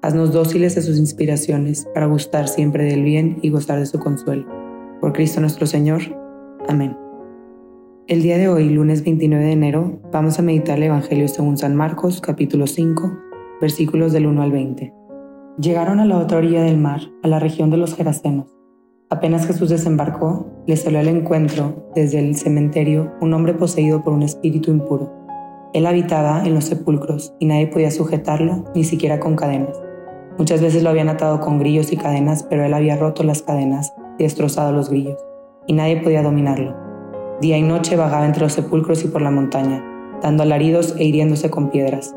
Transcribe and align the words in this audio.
Haznos 0.00 0.32
dóciles 0.32 0.78
a 0.78 0.82
sus 0.82 0.96
inspiraciones 0.96 1.88
para 1.92 2.06
gustar 2.06 2.46
siempre 2.46 2.84
del 2.84 3.02
bien 3.02 3.40
y 3.42 3.50
gozar 3.50 3.80
de 3.80 3.86
su 3.86 3.98
consuelo. 3.98 4.46
Por 5.00 5.12
Cristo 5.12 5.40
nuestro 5.40 5.66
Señor. 5.66 6.02
Amén. 6.68 6.96
El 8.06 8.22
día 8.22 8.38
de 8.38 8.48
hoy, 8.48 8.68
lunes 8.68 9.02
29 9.02 9.44
de 9.44 9.52
enero, 9.52 10.00
vamos 10.12 10.38
a 10.38 10.42
meditar 10.42 10.76
el 10.76 10.84
Evangelio 10.84 11.26
según 11.26 11.58
San 11.58 11.74
Marcos, 11.74 12.20
capítulo 12.20 12.68
5, 12.68 13.12
versículos 13.60 14.12
del 14.12 14.26
1 14.26 14.40
al 14.40 14.52
20. 14.52 14.94
Llegaron 15.60 15.98
a 15.98 16.04
la 16.04 16.18
otra 16.18 16.38
orilla 16.38 16.62
del 16.62 16.78
mar, 16.78 17.00
a 17.24 17.28
la 17.28 17.40
región 17.40 17.70
de 17.70 17.78
los 17.78 17.96
Gerasenos. 17.96 18.46
Apenas 19.10 19.48
Jesús 19.48 19.68
desembarcó, 19.68 20.46
le 20.68 20.76
salió 20.76 21.00
al 21.00 21.08
encuentro, 21.08 21.90
desde 21.96 22.20
el 22.20 22.36
cementerio, 22.36 23.14
un 23.20 23.34
hombre 23.34 23.52
poseído 23.52 24.04
por 24.04 24.12
un 24.12 24.22
espíritu 24.22 24.70
impuro. 24.70 25.12
Él 25.74 25.86
habitaba 25.86 26.44
en 26.44 26.54
los 26.54 26.66
sepulcros 26.66 27.34
y 27.40 27.46
nadie 27.46 27.66
podía 27.66 27.90
sujetarlo, 27.90 28.64
ni 28.76 28.84
siquiera 28.84 29.18
con 29.18 29.34
cadenas 29.34 29.87
Muchas 30.38 30.62
veces 30.62 30.84
lo 30.84 30.90
habían 30.90 31.08
atado 31.08 31.40
con 31.40 31.58
grillos 31.58 31.92
y 31.92 31.96
cadenas, 31.96 32.44
pero 32.44 32.64
él 32.64 32.72
había 32.72 32.96
roto 32.96 33.24
las 33.24 33.42
cadenas 33.42 33.92
y 34.18 34.22
destrozado 34.22 34.72
los 34.72 34.88
grillos, 34.88 35.18
y 35.66 35.72
nadie 35.72 36.00
podía 36.00 36.22
dominarlo. 36.22 36.76
Día 37.40 37.58
y 37.58 37.62
noche 37.62 37.96
vagaba 37.96 38.24
entre 38.24 38.44
los 38.44 38.52
sepulcros 38.52 39.04
y 39.04 39.08
por 39.08 39.20
la 39.20 39.32
montaña, 39.32 39.84
dando 40.22 40.44
alaridos 40.44 40.94
e 40.96 41.04
hiriéndose 41.04 41.50
con 41.50 41.70
piedras. 41.70 42.14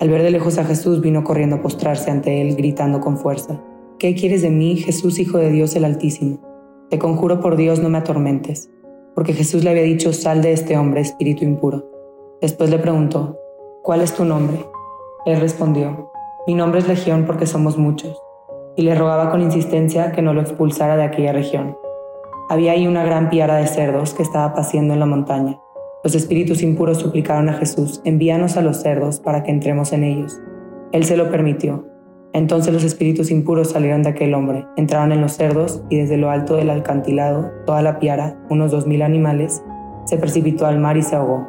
Al 0.00 0.08
ver 0.08 0.22
de 0.22 0.30
lejos 0.30 0.58
a 0.58 0.64
Jesús 0.64 1.00
vino 1.00 1.24
corriendo 1.24 1.56
a 1.56 1.62
postrarse 1.62 2.12
ante 2.12 2.40
él, 2.40 2.54
gritando 2.54 3.00
con 3.00 3.18
fuerza, 3.18 3.60
¿Qué 3.98 4.14
quieres 4.14 4.42
de 4.42 4.50
mí, 4.50 4.76
Jesús, 4.76 5.18
Hijo 5.18 5.38
de 5.38 5.50
Dios 5.50 5.74
el 5.74 5.84
Altísimo? 5.84 6.38
Te 6.88 7.00
conjuro 7.00 7.40
por 7.40 7.56
Dios 7.56 7.80
no 7.80 7.88
me 7.88 7.98
atormentes, 7.98 8.70
porque 9.16 9.32
Jesús 9.32 9.64
le 9.64 9.70
había 9.70 9.82
dicho, 9.82 10.12
sal 10.12 10.40
de 10.40 10.52
este 10.52 10.78
hombre, 10.78 11.00
espíritu 11.00 11.44
impuro. 11.44 11.84
Después 12.40 12.70
le 12.70 12.78
preguntó, 12.78 13.36
¿cuál 13.82 14.02
es 14.02 14.14
tu 14.14 14.24
nombre? 14.24 14.64
Él 15.26 15.40
respondió, 15.40 16.07
mi 16.48 16.54
nombre 16.54 16.80
es 16.80 16.88
Legión 16.88 17.24
porque 17.26 17.44
somos 17.44 17.76
muchos, 17.76 18.22
y 18.74 18.80
le 18.80 18.94
rogaba 18.94 19.30
con 19.30 19.42
insistencia 19.42 20.12
que 20.12 20.22
no 20.22 20.32
lo 20.32 20.40
expulsara 20.40 20.96
de 20.96 21.02
aquella 21.02 21.30
región. 21.30 21.76
Había 22.48 22.72
ahí 22.72 22.86
una 22.86 23.04
gran 23.04 23.28
piara 23.28 23.56
de 23.56 23.66
cerdos 23.66 24.14
que 24.14 24.22
estaba 24.22 24.54
paciendo 24.54 24.94
en 24.94 25.00
la 25.00 25.04
montaña. 25.04 25.60
Los 26.02 26.14
espíritus 26.14 26.62
impuros 26.62 26.96
suplicaron 26.96 27.50
a 27.50 27.52
Jesús, 27.52 28.00
envíanos 28.06 28.56
a 28.56 28.62
los 28.62 28.78
cerdos 28.78 29.20
para 29.20 29.42
que 29.42 29.50
entremos 29.50 29.92
en 29.92 30.04
ellos. 30.04 30.40
Él 30.92 31.04
se 31.04 31.18
lo 31.18 31.30
permitió. 31.30 31.86
Entonces 32.32 32.72
los 32.72 32.82
espíritus 32.82 33.30
impuros 33.30 33.72
salieron 33.72 34.02
de 34.02 34.08
aquel 34.08 34.32
hombre, 34.32 34.64
entraron 34.78 35.12
en 35.12 35.20
los 35.20 35.32
cerdos 35.32 35.82
y 35.90 35.98
desde 35.98 36.16
lo 36.16 36.30
alto 36.30 36.56
del 36.56 36.70
alcantilado, 36.70 37.50
toda 37.66 37.82
la 37.82 37.98
piara, 37.98 38.38
unos 38.48 38.70
dos 38.70 38.86
mil 38.86 39.02
animales, 39.02 39.62
se 40.06 40.16
precipitó 40.16 40.64
al 40.64 40.78
mar 40.78 40.96
y 40.96 41.02
se 41.02 41.14
ahogó. 41.14 41.46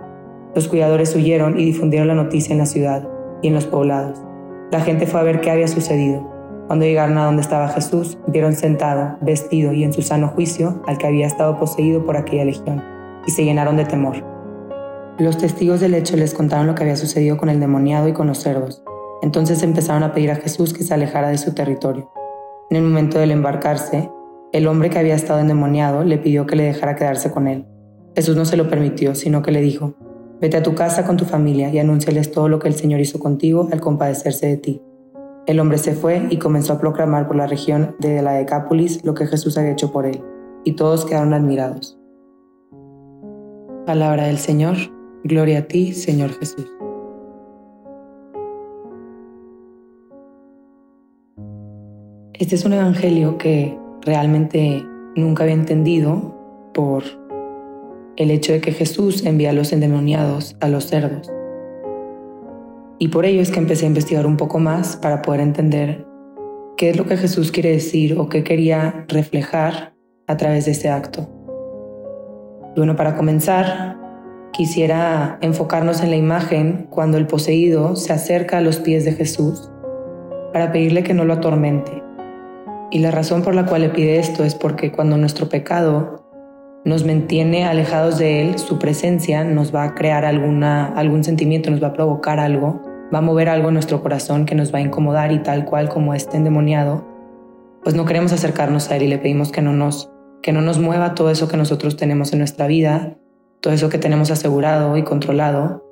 Los 0.56 0.68
cuidadores 0.68 1.16
huyeron 1.16 1.58
y 1.58 1.64
difundieron 1.64 2.10
la 2.10 2.16
noticia 2.16 2.52
en 2.52 2.60
la 2.60 2.66
ciudad 2.66 3.08
y 3.42 3.48
en 3.48 3.54
los 3.54 3.66
poblados. 3.66 4.26
La 4.72 4.82
gente 4.82 5.08
fue 5.08 5.20
a 5.20 5.24
ver 5.24 5.42
qué 5.42 5.50
había 5.50 5.68
sucedido. 5.68 6.22
Cuando 6.68 6.86
llegaron 6.86 7.18
a 7.18 7.26
donde 7.26 7.42
estaba 7.42 7.70
Jesús, 7.70 8.20
vieron 8.28 8.54
sentado, 8.54 9.18
vestido 9.22 9.74
y 9.74 9.84
en 9.84 9.94
su 9.94 10.04
sano 10.04 10.28
juicio 10.28 10.84
al 10.86 11.00
que 11.00 11.08
había 11.08 11.26
estado 11.26 11.58
poseído 11.58 12.06
por 12.06 12.16
aquella 12.16 12.46
legión, 12.46 12.84
y 13.26 13.32
se 13.32 13.44
llenaron 13.44 13.78
de 13.78 13.86
temor. 13.86 14.24
Los 15.18 15.40
testigos 15.40 15.80
del 15.80 15.96
hecho 15.96 16.16
les 16.16 16.36
contaron 16.36 16.68
lo 16.68 16.76
que 16.76 16.84
había 16.84 16.96
sucedido 16.96 17.38
con 17.38 17.50
el 17.50 17.60
demoniado 17.60 18.08
y 18.08 18.14
con 18.14 18.28
los 18.28 18.38
cerdos. 18.38 18.84
Entonces 19.24 19.64
empezaron 19.64 20.04
a 20.04 20.14
pedir 20.14 20.30
a 20.30 20.36
Jesús 20.36 20.74
que 20.74 20.84
se 20.84 20.94
alejara 20.94 21.30
de 21.30 21.40
su 21.40 21.56
territorio. 21.56 22.12
En 22.70 22.78
el 22.78 22.84
momento 22.84 23.18
del 23.18 23.32
embarcarse, 23.32 24.12
el 24.54 24.68
hombre 24.68 24.92
que 24.92 25.00
había 25.00 25.16
estado 25.16 25.40
endemoniado 25.40 26.04
le 26.04 26.20
pidió 26.20 26.46
que 26.46 26.56
le 26.56 26.64
dejara 26.64 26.96
quedarse 26.96 27.32
con 27.32 27.48
él. 27.48 27.66
Jesús 28.16 28.36
no 28.36 28.46
se 28.46 28.58
lo 28.58 28.70
permitió, 28.70 29.16
sino 29.16 29.42
que 29.42 29.52
le 29.52 29.62
dijo, 29.62 29.96
Vete 30.42 30.56
a 30.56 30.64
tu 30.64 30.74
casa 30.74 31.06
con 31.06 31.18
tu 31.18 31.26
familia 31.26 31.70
y 31.70 31.80
anúnciales 31.80 32.32
todo 32.32 32.48
lo 32.48 32.60
que 32.60 32.70
el 32.70 32.74
Señor 32.74 33.02
hizo 33.02 33.20
contigo 33.20 33.68
al 33.74 33.82
compadecerse 33.82 34.48
de 34.48 34.58
ti. 34.58 34.82
El 35.48 35.60
hombre 35.60 35.78
se 35.78 35.94
fue 35.94 36.28
y 36.30 36.38
comenzó 36.38 36.74
a 36.74 36.80
proclamar 36.80 37.28
por 37.28 37.36
la 37.36 37.46
región 37.46 37.96
de 38.00 38.22
la 38.22 38.34
Decápolis 38.34 39.04
lo 39.04 39.16
que 39.16 39.28
Jesús 39.28 39.58
había 39.58 39.72
hecho 39.72 39.92
por 39.92 40.06
él, 40.06 40.24
y 40.64 40.74
todos 40.74 41.06
quedaron 41.06 41.34
admirados. 41.34 42.00
Palabra 43.86 44.28
del 44.28 44.38
Señor, 44.38 44.78
gloria 45.26 45.60
a 45.60 45.62
ti, 45.64 45.94
Señor 45.94 46.30
Jesús. 46.32 46.68
Este 52.34 52.56
es 52.56 52.64
un 52.64 52.72
evangelio 52.72 53.38
que 53.38 53.78
realmente 54.04 54.86
nunca 55.18 55.44
había 55.44 55.56
entendido 55.56 56.34
por 56.74 57.04
el 58.20 58.32
hecho 58.32 58.52
de 58.52 58.60
que 58.60 58.74
Jesús 58.74 59.26
envía 59.26 59.52
a 59.52 59.54
los 59.54 59.72
endemoniados 59.72 60.58
a 60.60 60.68
los 60.68 60.86
cerdos. 60.86 61.32
Y 63.00 63.08
por 63.08 63.26
ello 63.26 63.42
es 63.42 63.50
que 63.50 63.60
empecé 63.60 63.86
a 63.86 63.88
investigar 63.88 64.28
un 64.28 64.36
poco 64.36 64.60
más 64.60 64.98
para 64.98 65.22
poder 65.22 65.40
entender 65.40 66.06
qué 66.76 66.90
es 66.90 66.98
lo 66.98 67.06
que 67.06 67.16
Jesús 67.16 67.54
quiere 67.54 67.72
decir 67.72 68.20
o 68.20 68.28
qué 68.28 68.44
quería 68.44 69.06
reflejar 69.08 69.94
a 70.28 70.36
través 70.36 70.66
de 70.66 70.72
este 70.72 70.90
acto. 70.90 71.28
bueno, 72.76 72.96
para 72.96 73.16
comenzar, 73.16 73.98
quisiera 74.52 75.38
enfocarnos 75.42 76.02
en 76.02 76.10
la 76.10 76.18
imagen 76.18 76.88
cuando 76.90 77.18
el 77.18 77.26
poseído 77.26 77.96
se 77.96 78.12
acerca 78.12 78.58
a 78.58 78.62
los 78.62 78.80
pies 78.80 79.06
de 79.06 79.14
Jesús 79.14 79.72
para 80.52 80.74
pedirle 80.74 81.04
que 81.04 81.14
no 81.14 81.24
lo 81.24 81.34
atormente. 81.36 82.04
Y 82.92 83.00
la 83.00 83.12
razón 83.12 83.44
por 83.44 83.56
la 83.56 83.66
cual 83.66 83.84
le 83.84 83.90
pide 83.90 84.20
esto 84.20 84.44
es 84.44 84.56
porque 84.56 84.92
cuando 84.92 85.16
nuestro 85.18 85.48
pecado 85.48 86.19
nos 86.86 87.06
mantiene 87.06 87.66
alejados 87.66 88.18
de 88.18 88.42
Él, 88.42 88.58
su 88.58 88.80
presencia 88.80 89.44
nos 89.44 89.74
va 89.74 89.84
a 89.84 89.96
crear 89.96 90.26
alguna, 90.26 90.86
algún 90.86 91.24
sentimiento, 91.24 91.70
nos 91.70 91.84
va 91.84 91.88
a 91.88 91.94
provocar 91.94 92.40
algo, 92.40 92.82
va 93.14 93.20
a 93.20 93.22
mover 93.22 93.50
algo 93.50 93.68
en 93.68 93.74
nuestro 93.74 94.02
corazón 94.02 94.46
que 94.46 94.56
nos 94.56 94.74
va 94.74 94.80
a 94.80 94.82
incomodar 94.82 95.32
y 95.32 95.40
tal 95.40 95.66
cual 95.66 95.90
como 95.90 96.14
este 96.14 96.38
endemoniado, 96.38 97.06
pues 97.84 97.96
no 97.96 98.06
queremos 98.06 98.32
acercarnos 98.32 98.90
a 98.90 98.96
Él 98.96 99.04
y 99.04 99.08
le 99.08 99.18
pedimos 99.18 99.52
que 99.52 99.62
no 99.62 99.74
nos, 99.74 100.12
que 100.42 100.54
no 100.54 100.62
nos 100.62 100.80
mueva 100.80 101.16
todo 101.16 101.30
eso 101.32 101.48
que 101.48 101.58
nosotros 101.58 101.98
tenemos 101.98 102.32
en 102.34 102.40
nuestra 102.40 102.68
vida, 102.68 103.18
todo 103.60 103.74
eso 103.74 103.90
que 103.90 103.98
tenemos 103.98 104.32
asegurado 104.32 104.96
y 104.96 105.04
controlado. 105.04 105.86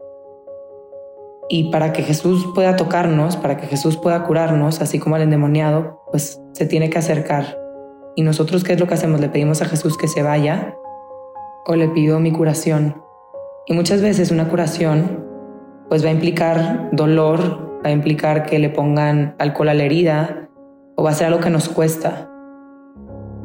Y 1.49 1.71
para 1.71 1.93
que 1.93 2.03
Jesús 2.03 2.45
pueda 2.53 2.75
tocarnos, 2.75 3.37
para 3.37 3.57
que 3.57 3.67
Jesús 3.67 3.97
pueda 3.97 4.23
curarnos, 4.23 4.81
así 4.81 4.99
como 4.99 5.15
al 5.15 5.21
endemoniado, 5.21 6.01
pues 6.11 6.41
se 6.53 6.65
tiene 6.65 6.89
que 6.89 6.97
acercar 6.97 7.66
¿Y 8.17 8.23
nosotros 8.23 8.63
qué 8.63 8.73
es 8.73 8.79
lo 8.79 8.87
que 8.87 8.95
hacemos? 8.95 9.21
¿Le 9.21 9.29
pedimos 9.29 9.61
a 9.61 9.65
Jesús 9.65 9.95
que 9.95 10.07
se 10.07 10.23
vaya 10.23 10.75
o 11.67 11.75
le 11.75 11.87
pido 11.87 12.19
mi 12.19 12.31
curación? 12.31 12.99
Y 13.67 13.73
muchas 13.73 14.01
veces 14.01 14.31
una 14.31 14.49
curación 14.49 15.23
pues 15.87 16.03
va 16.03 16.09
a 16.09 16.13
implicar 16.13 16.89
dolor, 16.93 17.79
va 17.85 17.89
a 17.89 17.91
implicar 17.91 18.47
que 18.47 18.57
le 18.57 18.71
pongan 18.71 19.35
alcohol 19.37 19.69
a 19.69 19.75
la 19.75 19.83
herida 19.83 20.49
o 20.95 21.03
va 21.03 21.11
a 21.11 21.13
ser 21.13 21.27
algo 21.27 21.41
que 21.41 21.51
nos 21.51 21.69
cuesta. 21.69 22.27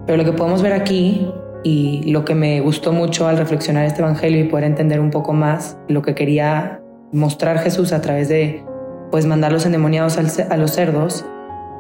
Pero 0.07 0.17
lo 0.17 0.25
que 0.25 0.33
podemos 0.33 0.63
ver 0.63 0.73
aquí 0.73 1.31
y 1.63 2.11
lo 2.11 2.25
que 2.25 2.35
me 2.35 2.63
gustó 2.63 2.95
mucho 2.95 3.29
al 3.29 3.37
reflexionar 3.37 3.85
este 3.85 4.01
Evangelio 4.01 4.41
y 4.41 4.49
poder 4.49 4.65
entender 4.65 5.01
un 5.01 5.11
poco 5.11 5.35
más 5.35 5.77
lo 5.87 6.01
que 6.01 6.15
quería 6.15 6.81
mostrar 7.13 7.59
Jesús 7.59 7.93
a 7.93 8.01
través 8.01 8.31
de 8.31 8.65
pues 9.11 9.27
mandar 9.27 9.53
los 9.53 9.67
endemoniados 9.67 10.17
a 10.17 10.57
los 10.57 10.71
cerdos, 10.71 11.27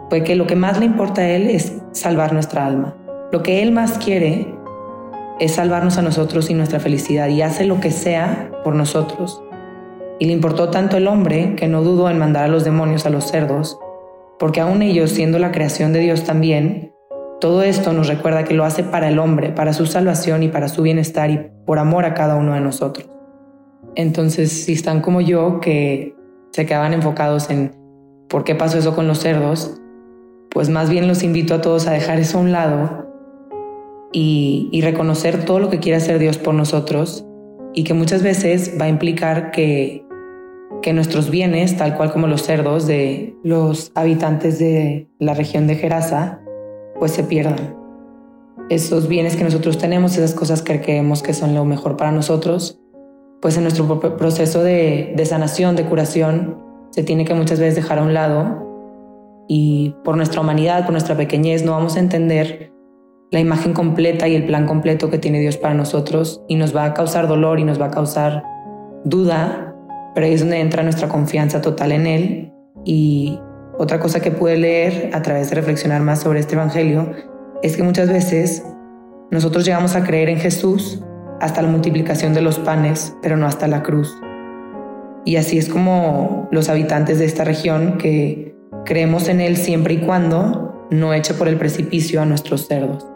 fue 0.08 0.24
que 0.24 0.36
lo 0.36 0.46
que 0.46 0.56
más 0.56 0.78
le 0.78 0.86
importa 0.86 1.22
a 1.22 1.28
Él 1.28 1.48
es 1.50 1.80
salvar 1.92 2.32
nuestra 2.32 2.66
alma. 2.66 2.96
Lo 3.32 3.42
que 3.42 3.62
Él 3.62 3.72
más 3.72 3.98
quiere 3.98 4.54
es 5.40 5.52
salvarnos 5.52 5.98
a 5.98 6.02
nosotros 6.02 6.50
y 6.50 6.54
nuestra 6.54 6.80
felicidad 6.80 7.28
y 7.28 7.42
hace 7.42 7.64
lo 7.64 7.80
que 7.80 7.90
sea 7.90 8.50
por 8.62 8.74
nosotros. 8.74 9.42
Y 10.18 10.26
le 10.26 10.32
importó 10.32 10.68
tanto 10.70 10.96
el 10.96 11.08
hombre 11.08 11.56
que 11.56 11.66
no 11.66 11.82
dudó 11.82 12.10
en 12.10 12.18
mandar 12.18 12.44
a 12.44 12.48
los 12.48 12.64
demonios 12.64 13.06
a 13.06 13.10
los 13.10 13.24
cerdos, 13.24 13.78
porque 14.38 14.60
aún 14.60 14.82
ellos, 14.82 15.10
siendo 15.10 15.38
la 15.38 15.50
creación 15.50 15.92
de 15.92 16.00
Dios 16.00 16.24
también, 16.24 16.92
todo 17.40 17.64
esto 17.64 17.92
nos 17.92 18.06
recuerda 18.06 18.44
que 18.44 18.54
lo 18.54 18.64
hace 18.64 18.84
para 18.84 19.08
el 19.08 19.18
hombre, 19.18 19.50
para 19.50 19.72
su 19.72 19.86
salvación 19.86 20.44
y 20.44 20.48
para 20.48 20.68
su 20.68 20.82
bienestar 20.82 21.30
y 21.30 21.50
por 21.66 21.80
amor 21.80 22.04
a 22.04 22.14
cada 22.14 22.36
uno 22.36 22.54
de 22.54 22.60
nosotros. 22.60 23.10
Entonces, 23.96 24.64
si 24.64 24.74
están 24.74 25.00
como 25.00 25.20
yo, 25.20 25.58
que 25.60 26.14
se 26.52 26.66
quedaban 26.66 26.94
enfocados 26.94 27.50
en 27.50 27.74
por 28.28 28.44
qué 28.44 28.54
pasó 28.54 28.78
eso 28.78 28.94
con 28.94 29.08
los 29.08 29.18
cerdos, 29.18 29.81
pues 30.52 30.68
más 30.68 30.90
bien 30.90 31.08
los 31.08 31.22
invito 31.22 31.54
a 31.54 31.60
todos 31.60 31.86
a 31.86 31.92
dejar 31.92 32.18
eso 32.18 32.38
a 32.38 32.40
un 32.42 32.52
lado 32.52 33.08
y, 34.12 34.80
reconocer 34.82 35.44
todo 35.44 35.58
lo 35.58 35.70
que 35.70 35.78
quiere 35.78 35.96
hacer 35.96 36.18
Dios 36.18 36.36
por 36.36 36.54
nosotros 36.54 37.24
y 37.72 37.84
que 37.84 37.94
muchas 37.94 38.22
veces 38.22 38.76
va 38.78 38.86
a 38.86 38.88
implicar 38.88 39.50
que 39.50 40.04
que 40.82 40.92
nuestros 40.92 41.30
bienes, 41.30 41.76
tal 41.76 41.96
cual 41.96 42.12
como 42.12 42.26
los 42.26 42.42
cerdos 42.42 42.86
de 42.86 43.36
los 43.42 43.92
habitantes 43.94 44.58
de 44.58 45.08
la 45.18 45.32
región 45.32 45.66
de 45.66 45.76
Gerasa, 45.76 46.40
pues 46.98 47.12
se 47.12 47.24
pierdan. 47.24 47.76
Esos 48.68 49.08
bienes 49.08 49.36
que 49.36 49.44
nosotros 49.44 49.78
tenemos, 49.78 50.16
esas 50.16 50.34
cosas 50.34 50.60
que 50.60 50.80
creemos 50.80 51.22
que 51.22 51.32
son 51.32 51.54
lo 51.54 51.64
mejor 51.64 51.96
para 51.96 52.12
nosotros, 52.12 52.80
pues 53.40 53.56
en 53.56 53.62
nuestro 53.62 54.00
proceso 54.16 54.62
de, 54.62 55.14
de 55.16 55.26
sanación, 55.26 55.76
de 55.76 55.84
curación, 55.84 56.58
se 56.90 57.02
tiene 57.02 57.24
que 57.24 57.34
muchas 57.34 57.58
veces 57.58 57.76
dejar 57.76 57.98
a 57.98 58.02
un 58.02 58.12
lado 58.12 58.61
y 59.48 59.94
por 60.04 60.16
nuestra 60.16 60.40
humanidad, 60.40 60.84
por 60.84 60.92
nuestra 60.92 61.16
pequeñez, 61.16 61.64
no 61.64 61.72
vamos 61.72 61.96
a 61.96 62.00
entender 62.00 62.72
la 63.30 63.40
imagen 63.40 63.72
completa 63.72 64.28
y 64.28 64.36
el 64.36 64.44
plan 64.44 64.66
completo 64.66 65.10
que 65.10 65.18
tiene 65.18 65.40
Dios 65.40 65.56
para 65.56 65.74
nosotros 65.74 66.42
y 66.48 66.56
nos 66.56 66.76
va 66.76 66.84
a 66.84 66.94
causar 66.94 67.28
dolor 67.28 67.58
y 67.58 67.64
nos 67.64 67.80
va 67.80 67.86
a 67.86 67.90
causar 67.90 68.44
duda, 69.04 69.74
pero 70.14 70.26
ahí 70.26 70.34
es 70.34 70.40
donde 70.40 70.60
entra 70.60 70.82
nuestra 70.82 71.08
confianza 71.08 71.62
total 71.62 71.92
en 71.92 72.06
Él. 72.06 72.52
Y 72.84 73.40
otra 73.78 74.00
cosa 74.00 74.20
que 74.20 74.30
pude 74.30 74.58
leer 74.58 75.10
a 75.14 75.22
través 75.22 75.48
de 75.48 75.56
reflexionar 75.56 76.02
más 76.02 76.20
sobre 76.20 76.40
este 76.40 76.54
Evangelio 76.54 77.10
es 77.62 77.76
que 77.76 77.82
muchas 77.82 78.10
veces 78.10 78.64
nosotros 79.30 79.64
llegamos 79.64 79.96
a 79.96 80.04
creer 80.04 80.28
en 80.28 80.38
Jesús 80.38 81.02
hasta 81.40 81.62
la 81.62 81.68
multiplicación 81.68 82.34
de 82.34 82.42
los 82.42 82.58
panes, 82.58 83.16
pero 83.22 83.38
no 83.38 83.46
hasta 83.46 83.66
la 83.66 83.82
cruz. 83.82 84.14
Y 85.24 85.36
así 85.36 85.56
es 85.56 85.68
como 85.68 86.48
los 86.50 86.68
habitantes 86.68 87.18
de 87.18 87.24
esta 87.24 87.44
región 87.44 87.96
que 87.96 88.51
creemos 88.84 89.28
en 89.28 89.40
Él 89.40 89.56
siempre 89.56 89.94
y 89.94 89.98
cuando 89.98 90.86
no 90.90 91.14
eche 91.14 91.34
por 91.34 91.48
el 91.48 91.56
precipicio 91.56 92.20
a 92.20 92.26
nuestros 92.26 92.66
cerdos. 92.66 93.06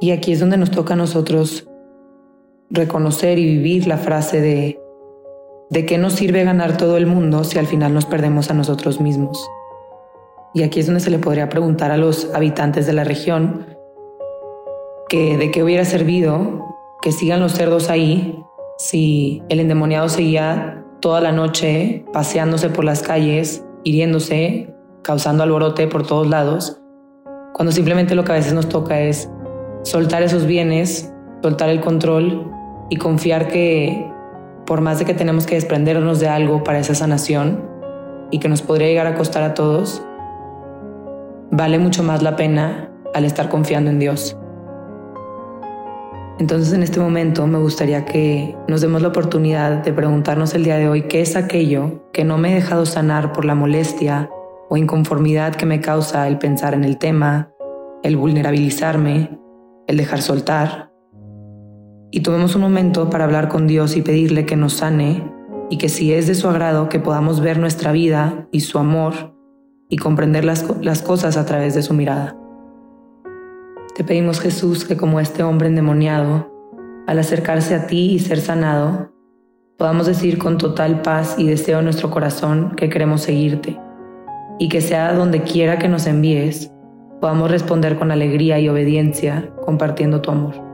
Y 0.00 0.10
aquí 0.10 0.32
es 0.32 0.40
donde 0.40 0.56
nos 0.56 0.70
toca 0.70 0.94
a 0.94 0.96
nosotros 0.96 1.68
reconocer 2.70 3.38
y 3.38 3.44
vivir 3.44 3.86
la 3.86 3.98
frase 3.98 4.40
de 4.40 4.80
¿de 5.70 5.86
qué 5.86 5.98
nos 5.98 6.14
sirve 6.14 6.44
ganar 6.44 6.76
todo 6.76 6.96
el 6.96 7.06
mundo 7.06 7.44
si 7.44 7.58
al 7.58 7.66
final 7.66 7.94
nos 7.94 8.04
perdemos 8.04 8.50
a 8.50 8.54
nosotros 8.54 9.00
mismos? 9.00 9.48
Y 10.52 10.62
aquí 10.62 10.80
es 10.80 10.86
donde 10.86 11.00
se 11.00 11.10
le 11.10 11.18
podría 11.18 11.48
preguntar 11.48 11.90
a 11.90 11.96
los 11.96 12.32
habitantes 12.34 12.86
de 12.86 12.92
la 12.92 13.04
región 13.04 13.66
que 15.08 15.36
de 15.36 15.50
qué 15.50 15.62
hubiera 15.62 15.84
servido 15.84 16.64
que 17.02 17.12
sigan 17.12 17.40
los 17.40 17.52
cerdos 17.52 17.90
ahí 17.90 18.38
si 18.78 19.42
el 19.48 19.60
endemoniado 19.60 20.08
seguía 20.08 20.84
toda 21.00 21.20
la 21.20 21.32
noche 21.32 22.04
paseándose 22.12 22.70
por 22.70 22.84
las 22.84 23.02
calles, 23.02 23.63
hiriéndose, 23.84 24.74
causando 25.02 25.42
alborote 25.42 25.86
por 25.86 26.06
todos 26.06 26.28
lados, 26.28 26.80
cuando 27.52 27.70
simplemente 27.72 28.14
lo 28.14 28.24
que 28.24 28.32
a 28.32 28.36
veces 28.36 28.52
nos 28.52 28.68
toca 28.68 29.00
es 29.00 29.30
soltar 29.82 30.22
esos 30.22 30.46
bienes, 30.46 31.12
soltar 31.42 31.68
el 31.68 31.80
control 31.80 32.50
y 32.90 32.96
confiar 32.96 33.48
que 33.48 34.10
por 34.66 34.80
más 34.80 34.98
de 34.98 35.04
que 35.04 35.14
tenemos 35.14 35.46
que 35.46 35.54
desprendernos 35.54 36.20
de 36.20 36.28
algo 36.28 36.64
para 36.64 36.78
esa 36.78 36.94
sanación 36.94 37.62
y 38.30 38.38
que 38.38 38.48
nos 38.48 38.62
podría 38.62 38.88
llegar 38.88 39.06
a 39.06 39.14
costar 39.14 39.42
a 39.42 39.54
todos, 39.54 40.02
vale 41.50 41.78
mucho 41.78 42.02
más 42.02 42.22
la 42.22 42.34
pena 42.36 42.90
al 43.14 43.24
estar 43.24 43.48
confiando 43.48 43.90
en 43.90 43.98
Dios. 43.98 44.36
Entonces 46.38 46.72
en 46.72 46.82
este 46.82 46.98
momento 46.98 47.46
me 47.46 47.58
gustaría 47.58 48.04
que 48.04 48.56
nos 48.66 48.80
demos 48.80 49.00
la 49.02 49.08
oportunidad 49.08 49.84
de 49.84 49.92
preguntarnos 49.92 50.52
el 50.54 50.64
día 50.64 50.76
de 50.76 50.88
hoy 50.88 51.02
qué 51.02 51.20
es 51.20 51.36
aquello 51.36 52.10
que 52.12 52.24
no 52.24 52.38
me 52.38 52.50
he 52.50 52.54
dejado 52.56 52.86
sanar 52.86 53.32
por 53.32 53.44
la 53.44 53.54
molestia 53.54 54.28
o 54.68 54.76
inconformidad 54.76 55.54
que 55.54 55.66
me 55.66 55.80
causa 55.80 56.26
el 56.26 56.38
pensar 56.38 56.74
en 56.74 56.82
el 56.82 56.98
tema, 56.98 57.52
el 58.02 58.16
vulnerabilizarme, 58.16 59.38
el 59.86 59.96
dejar 59.96 60.22
soltar. 60.22 60.90
Y 62.10 62.20
tomemos 62.20 62.56
un 62.56 62.62
momento 62.62 63.10
para 63.10 63.24
hablar 63.24 63.48
con 63.48 63.68
Dios 63.68 63.96
y 63.96 64.02
pedirle 64.02 64.44
que 64.44 64.56
nos 64.56 64.74
sane 64.74 65.32
y 65.70 65.78
que 65.78 65.88
si 65.88 66.12
es 66.12 66.26
de 66.26 66.34
su 66.34 66.48
agrado 66.48 66.88
que 66.88 66.98
podamos 66.98 67.40
ver 67.40 67.58
nuestra 67.60 67.92
vida 67.92 68.48
y 68.50 68.60
su 68.60 68.80
amor 68.80 69.36
y 69.88 69.98
comprender 69.98 70.44
las, 70.44 70.66
las 70.82 71.02
cosas 71.02 71.36
a 71.36 71.46
través 71.46 71.74
de 71.74 71.82
su 71.82 71.94
mirada. 71.94 72.36
Te 73.94 74.02
pedimos 74.02 74.40
Jesús 74.40 74.84
que 74.84 74.96
como 74.96 75.20
este 75.20 75.44
hombre 75.44 75.68
endemoniado, 75.68 76.50
al 77.06 77.16
acercarse 77.20 77.76
a 77.76 77.86
ti 77.86 78.14
y 78.14 78.18
ser 78.18 78.40
sanado, 78.40 79.12
podamos 79.78 80.06
decir 80.06 80.36
con 80.36 80.58
total 80.58 81.00
paz 81.02 81.36
y 81.38 81.46
deseo 81.46 81.78
en 81.78 81.84
nuestro 81.84 82.10
corazón 82.10 82.74
que 82.76 82.88
queremos 82.88 83.22
seguirte 83.22 83.78
y 84.58 84.68
que 84.68 84.80
sea 84.80 85.14
donde 85.14 85.42
quiera 85.42 85.78
que 85.78 85.86
nos 85.86 86.08
envíes, 86.08 86.72
podamos 87.20 87.52
responder 87.52 87.96
con 87.96 88.10
alegría 88.10 88.58
y 88.58 88.68
obediencia 88.68 89.52
compartiendo 89.64 90.20
tu 90.20 90.32
amor. 90.32 90.73